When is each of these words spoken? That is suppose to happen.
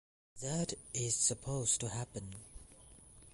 That 0.41 0.73
is 0.95 1.15
suppose 1.15 1.77
to 1.77 1.87
happen. 1.89 2.33